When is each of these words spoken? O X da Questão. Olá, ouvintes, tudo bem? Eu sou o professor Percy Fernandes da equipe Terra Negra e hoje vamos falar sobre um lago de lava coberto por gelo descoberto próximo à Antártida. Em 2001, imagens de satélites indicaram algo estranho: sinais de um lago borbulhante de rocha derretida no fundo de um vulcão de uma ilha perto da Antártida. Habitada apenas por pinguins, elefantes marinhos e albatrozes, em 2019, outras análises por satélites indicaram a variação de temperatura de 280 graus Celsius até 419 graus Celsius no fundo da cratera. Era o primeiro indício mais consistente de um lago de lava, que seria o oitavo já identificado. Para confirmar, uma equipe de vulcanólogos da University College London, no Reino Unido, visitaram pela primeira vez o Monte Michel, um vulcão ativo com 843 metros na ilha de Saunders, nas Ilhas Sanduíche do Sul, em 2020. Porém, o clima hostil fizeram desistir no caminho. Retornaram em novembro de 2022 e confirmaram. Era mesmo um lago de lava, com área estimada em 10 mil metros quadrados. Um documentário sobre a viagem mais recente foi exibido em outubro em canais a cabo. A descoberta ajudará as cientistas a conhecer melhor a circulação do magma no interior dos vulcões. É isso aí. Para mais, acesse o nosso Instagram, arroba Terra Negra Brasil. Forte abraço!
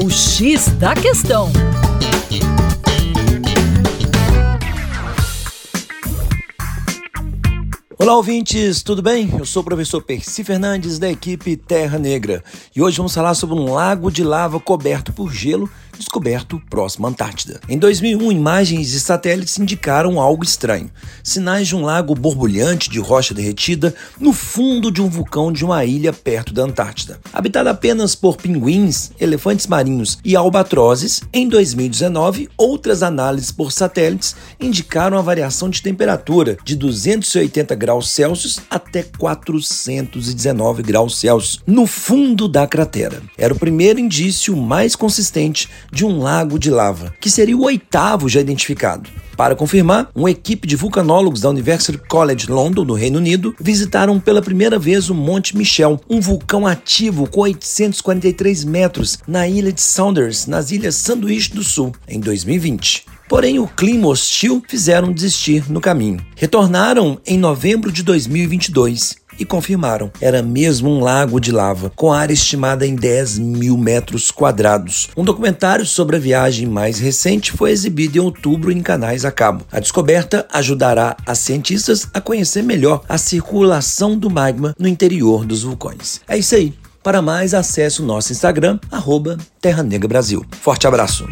O 0.00 0.08
X 0.08 0.68
da 0.78 0.94
Questão. 0.94 1.50
Olá, 7.98 8.14
ouvintes, 8.14 8.80
tudo 8.84 9.02
bem? 9.02 9.28
Eu 9.36 9.44
sou 9.44 9.60
o 9.60 9.64
professor 9.64 10.00
Percy 10.00 10.44
Fernandes 10.44 11.00
da 11.00 11.10
equipe 11.10 11.56
Terra 11.56 11.98
Negra 11.98 12.44
e 12.74 12.80
hoje 12.80 12.96
vamos 12.96 13.12
falar 13.12 13.34
sobre 13.34 13.56
um 13.56 13.72
lago 13.72 14.08
de 14.08 14.22
lava 14.22 14.60
coberto 14.60 15.12
por 15.12 15.32
gelo 15.32 15.68
descoberto 15.98 16.60
próximo 16.70 17.06
à 17.06 17.10
Antártida. 17.10 17.60
Em 17.68 17.78
2001, 17.78 18.32
imagens 18.32 18.90
de 18.90 19.00
satélites 19.00 19.58
indicaram 19.58 20.20
algo 20.20 20.44
estranho: 20.44 20.90
sinais 21.22 21.68
de 21.68 21.76
um 21.76 21.82
lago 21.82 22.14
borbulhante 22.14 22.88
de 22.88 22.98
rocha 22.98 23.34
derretida 23.34 23.94
no 24.20 24.32
fundo 24.32 24.90
de 24.90 25.02
um 25.02 25.08
vulcão 25.08 25.52
de 25.52 25.64
uma 25.64 25.84
ilha 25.84 26.12
perto 26.12 26.52
da 26.52 26.62
Antártida. 26.62 27.18
Habitada 27.32 27.70
apenas 27.70 28.14
por 28.14 28.36
pinguins, 28.36 29.10
elefantes 29.20 29.66
marinhos 29.66 30.18
e 30.24 30.36
albatrozes, 30.36 31.22
em 31.32 31.48
2019, 31.48 32.48
outras 32.56 33.02
análises 33.02 33.50
por 33.50 33.72
satélites 33.72 34.36
indicaram 34.60 35.18
a 35.18 35.22
variação 35.22 35.68
de 35.68 35.82
temperatura 35.82 36.56
de 36.64 36.76
280 36.76 37.74
graus 37.74 38.10
Celsius 38.10 38.60
até 38.70 39.02
419 39.02 40.82
graus 40.82 41.18
Celsius 41.18 41.60
no 41.66 41.86
fundo 41.86 42.48
da 42.48 42.66
cratera. 42.66 43.22
Era 43.36 43.54
o 43.54 43.58
primeiro 43.58 43.98
indício 43.98 44.56
mais 44.56 44.94
consistente 44.94 45.68
de 45.92 46.04
um 46.04 46.18
lago 46.20 46.58
de 46.58 46.70
lava, 46.70 47.14
que 47.20 47.30
seria 47.30 47.56
o 47.56 47.64
oitavo 47.64 48.28
já 48.28 48.40
identificado. 48.40 49.10
Para 49.36 49.54
confirmar, 49.54 50.10
uma 50.16 50.32
equipe 50.32 50.66
de 50.66 50.74
vulcanólogos 50.74 51.42
da 51.42 51.50
University 51.50 51.96
College 52.08 52.50
London, 52.50 52.84
no 52.84 52.94
Reino 52.94 53.18
Unido, 53.18 53.54
visitaram 53.60 54.18
pela 54.18 54.42
primeira 54.42 54.80
vez 54.80 55.10
o 55.10 55.14
Monte 55.14 55.56
Michel, 55.56 56.00
um 56.10 56.20
vulcão 56.20 56.66
ativo 56.66 57.28
com 57.30 57.42
843 57.42 58.64
metros 58.64 59.18
na 59.28 59.46
ilha 59.46 59.72
de 59.72 59.80
Saunders, 59.80 60.46
nas 60.46 60.72
Ilhas 60.72 60.96
Sanduíche 60.96 61.54
do 61.54 61.62
Sul, 61.62 61.92
em 62.08 62.18
2020. 62.18 63.04
Porém, 63.28 63.58
o 63.60 63.68
clima 63.68 64.08
hostil 64.08 64.60
fizeram 64.66 65.12
desistir 65.12 65.70
no 65.70 65.80
caminho. 65.80 66.18
Retornaram 66.34 67.20
em 67.24 67.38
novembro 67.38 67.92
de 67.92 68.02
2022 68.02 69.16
e 69.38 69.44
confirmaram. 69.44 70.10
Era 70.20 70.42
mesmo 70.42 70.90
um 70.90 71.00
lago 71.00 71.40
de 71.40 71.52
lava, 71.52 71.92
com 71.94 72.12
área 72.12 72.32
estimada 72.32 72.86
em 72.86 72.94
10 72.94 73.38
mil 73.38 73.76
metros 73.76 74.30
quadrados. 74.30 75.08
Um 75.16 75.24
documentário 75.24 75.86
sobre 75.86 76.16
a 76.16 76.20
viagem 76.20 76.66
mais 76.66 76.98
recente 76.98 77.52
foi 77.52 77.70
exibido 77.70 78.18
em 78.18 78.20
outubro 78.20 78.72
em 78.72 78.80
canais 78.80 79.24
a 79.24 79.30
cabo. 79.30 79.64
A 79.70 79.80
descoberta 79.80 80.46
ajudará 80.52 81.16
as 81.26 81.38
cientistas 81.38 82.08
a 82.12 82.20
conhecer 82.20 82.62
melhor 82.62 83.02
a 83.08 83.18
circulação 83.18 84.18
do 84.18 84.30
magma 84.30 84.74
no 84.78 84.88
interior 84.88 85.44
dos 85.44 85.62
vulcões. 85.62 86.20
É 86.28 86.36
isso 86.36 86.54
aí. 86.54 86.74
Para 87.02 87.22
mais, 87.22 87.54
acesse 87.54 88.02
o 88.02 88.04
nosso 88.04 88.32
Instagram, 88.32 88.78
arroba 88.90 89.38
Terra 89.60 89.82
Negra 89.82 90.08
Brasil. 90.08 90.44
Forte 90.60 90.86
abraço! 90.86 91.26